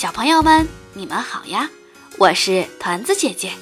[0.00, 1.68] 小朋友们，你们好呀！
[2.16, 3.52] 我是团子姐姐。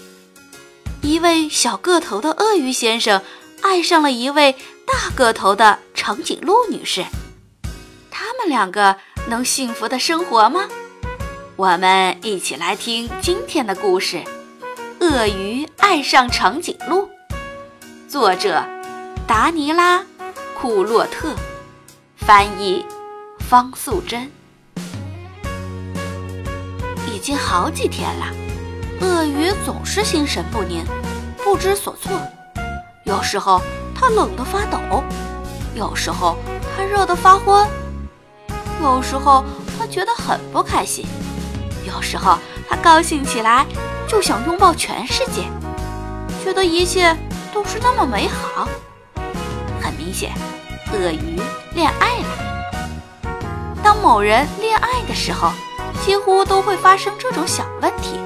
[1.02, 3.20] 一位小个头的鳄鱼先生
[3.60, 4.52] 爱上了一位
[4.86, 7.04] 大个头的长颈鹿女士，
[8.08, 8.96] 他们两个
[9.26, 10.68] 能幸福的生活吗？
[11.56, 14.22] 我们一起来听今天的故事：
[15.00, 17.10] 鳄鱼爱上长颈鹿。
[18.08, 18.64] 作者：
[19.26, 19.98] 达尼拉·
[20.54, 21.34] 库洛特，
[22.16, 22.86] 翻译：
[23.40, 24.30] 方素珍。
[27.18, 28.26] 已经好几天了，
[29.00, 30.84] 鳄鱼总是心神不宁，
[31.42, 32.12] 不知所措。
[33.02, 33.60] 有时候
[33.92, 34.78] 它冷得发抖，
[35.74, 36.36] 有时候
[36.76, 37.66] 它热得发昏，
[38.80, 39.44] 有时候
[39.76, 41.04] 它觉得很不开心，
[41.84, 43.66] 有时候它高兴起来
[44.06, 45.42] 就想拥抱全世界，
[46.44, 47.16] 觉得一切
[47.52, 48.68] 都是那么美好。
[49.80, 50.32] 很明显，
[50.92, 51.40] 鳄鱼
[51.74, 52.28] 恋爱了。
[53.82, 55.50] 当某人恋爱的时候，
[56.08, 58.18] 几乎都会发生这种小问题，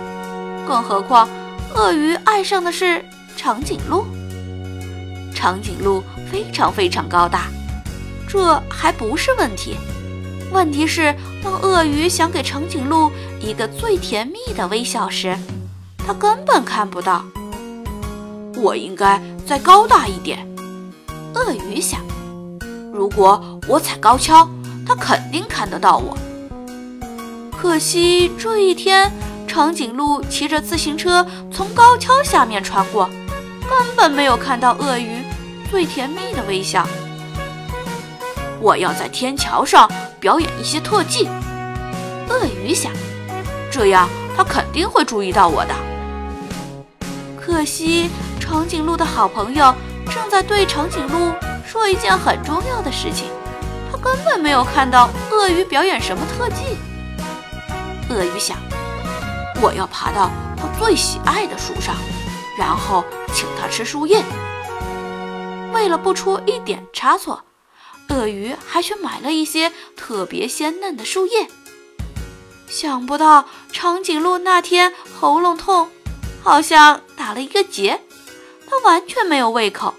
[0.69, 1.29] 更何况
[1.75, 3.05] 鳄鱼爱上的是
[3.37, 4.05] 长颈鹿。
[5.35, 7.49] 长颈鹿非常非常高大，
[8.29, 9.77] 这还不是问题。
[10.53, 15.37] 问题是，当鳄鱼想给长颈鹿一个最甜蜜的微笑时，
[15.99, 17.25] 它根本看不到。
[18.55, 20.47] 我应该再高大一点，
[21.35, 22.01] 鳄鱼想。
[22.93, 24.49] 如果我踩高跷，
[24.87, 26.17] 它肯定看得到我。
[27.63, 29.09] 可惜这一天，
[29.47, 33.09] 长颈鹿骑着自行车从高跷下面穿过，
[33.71, 35.23] 根本没有看到鳄鱼
[35.71, 36.85] 最甜蜜的微笑。
[38.61, 41.29] 我要在天桥上表演一些特技，
[42.29, 42.91] 鳄鱼想，
[43.71, 45.75] 这样它肯定会注意到我的。
[47.41, 49.73] 可惜长颈鹿的好朋友
[50.07, 51.33] 正在对长颈鹿
[51.65, 53.29] 说一件很重要的事情，
[53.93, 56.77] 他根本没有看到鳄鱼表演什么特技。
[58.13, 58.59] 鳄鱼想
[59.63, 61.97] ：“我要爬到它最喜爱的树上，
[62.59, 63.03] 然后
[63.33, 64.23] 请它吃树叶。”
[65.73, 67.43] 为了不出一点差错，
[68.09, 71.49] 鳄鱼还去买了一些特别鲜嫩的树叶。
[72.69, 75.89] 想不到长颈鹿那天喉咙痛，
[76.43, 78.01] 好像打了一个结，
[78.69, 79.95] 它完全没有胃口。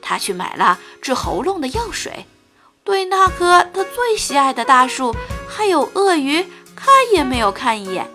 [0.00, 2.26] 他去买了治喉咙的药水，
[2.84, 5.14] 对那棵他最喜爱的大树，
[5.48, 6.46] 还有鳄鱼。
[6.84, 8.10] 他也没有看一眼，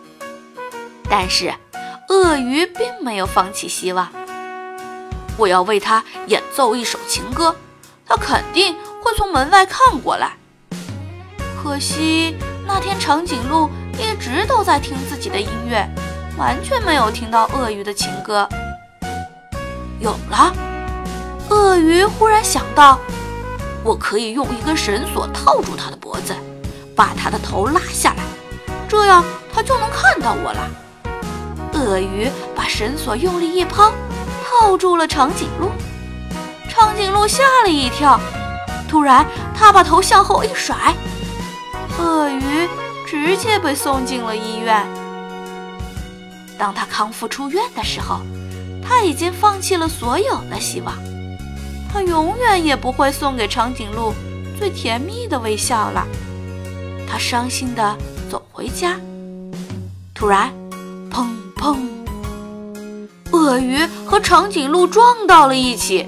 [1.09, 1.53] 但是
[2.09, 4.09] 鳄鱼并没有放弃希望。
[5.38, 7.56] 我要为他演奏一首情歌，
[8.06, 10.33] 他肯定会从门外看过来。
[11.63, 12.35] 可惜
[12.67, 15.88] 那天长颈鹿一直都在听自己的音乐，
[16.38, 18.50] 完全没有听到鳄鱼的情歌。
[20.01, 20.53] 有了，
[21.50, 23.00] 鳄鱼忽然想到，
[23.81, 26.35] 我可以用一根绳索套住它的脖子，
[26.95, 28.23] 把它的头拉下来。
[28.87, 30.69] 这样它就能看到我了。
[31.73, 33.91] 鳄鱼把绳索用力一抛，
[34.43, 35.69] 套住了长颈鹿。
[36.69, 38.19] 长颈鹿吓了一跳，
[38.87, 40.95] 突然它把头向后一甩，
[41.99, 42.67] 鳄鱼
[43.05, 44.85] 直接被送进了医院。
[46.57, 48.21] 当他康复出院的时候，
[48.83, 50.95] 他已经放弃了所有的希望，
[51.93, 54.13] 他永远也不会送给长颈鹿
[54.57, 56.07] 最甜蜜的微笑了。
[57.07, 57.95] 他伤心的。
[58.57, 59.00] 回家，
[60.16, 60.51] 突然，
[61.12, 61.78] 砰砰！
[63.31, 66.07] 鳄鱼和长颈鹿撞到了一起。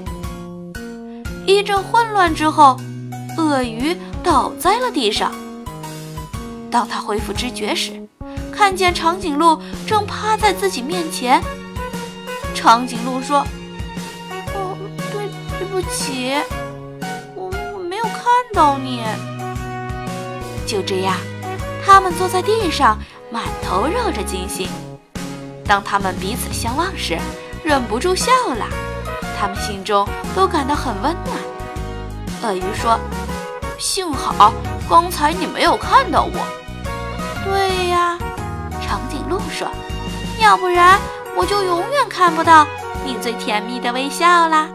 [1.46, 2.76] 一阵混乱之后，
[3.38, 5.32] 鳄鱼倒在了地上。
[6.72, 7.92] 当他恢复知觉时，
[8.52, 9.56] 看见长颈鹿
[9.86, 11.40] 正趴在自己面前。
[12.52, 13.46] 长颈鹿说
[14.56, 14.76] ：“哦，
[15.12, 16.34] 对，对不起，
[17.36, 19.04] 我我没有看到你。”
[20.66, 21.16] 就这样。
[21.92, 22.96] 他们坐在地上，
[23.32, 24.68] 满头绕着金星。
[25.66, 27.18] 当他们彼此相望时，
[27.64, 28.64] 忍不住笑了。
[29.36, 31.36] 他们心中都感到很温暖。
[32.44, 32.96] 鳄鱼说
[33.76, 34.54] ：“幸好
[34.88, 36.30] 刚才你没有看到我。”
[37.44, 38.16] 对呀，
[38.80, 39.66] 长颈鹿说
[40.40, 40.96] ：“要不然
[41.36, 42.64] 我就永远看不到
[43.04, 44.68] 你最甜蜜的微笑啦。”